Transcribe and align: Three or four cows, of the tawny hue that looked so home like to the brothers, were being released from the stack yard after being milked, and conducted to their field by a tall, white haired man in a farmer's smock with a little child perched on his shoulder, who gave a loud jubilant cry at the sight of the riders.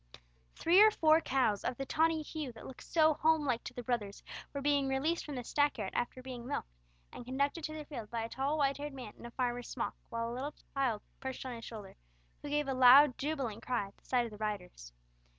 Three 0.55 0.81
or 0.81 0.89
four 0.89 1.21
cows, 1.21 1.63
of 1.63 1.77
the 1.77 1.85
tawny 1.85 2.23
hue 2.23 2.51
that 2.53 2.65
looked 2.65 2.81
so 2.81 3.13
home 3.13 3.45
like 3.45 3.63
to 3.65 3.73
the 3.75 3.83
brothers, 3.83 4.23
were 4.51 4.59
being 4.59 4.87
released 4.87 5.23
from 5.23 5.35
the 5.35 5.43
stack 5.43 5.77
yard 5.77 5.91
after 5.93 6.23
being 6.23 6.47
milked, 6.47 6.71
and 7.13 7.23
conducted 7.23 7.63
to 7.65 7.73
their 7.73 7.85
field 7.85 8.09
by 8.09 8.23
a 8.23 8.29
tall, 8.29 8.57
white 8.57 8.77
haired 8.77 8.93
man 8.95 9.13
in 9.19 9.27
a 9.27 9.29
farmer's 9.29 9.69
smock 9.69 9.95
with 10.09 10.21
a 10.23 10.31
little 10.31 10.55
child 10.73 11.03
perched 11.19 11.45
on 11.45 11.53
his 11.53 11.65
shoulder, 11.65 11.95
who 12.41 12.49
gave 12.49 12.67
a 12.67 12.73
loud 12.73 13.15
jubilant 13.19 13.61
cry 13.63 13.89
at 13.89 13.97
the 13.97 14.03
sight 14.07 14.25
of 14.25 14.31
the 14.31 14.37
riders. 14.39 14.91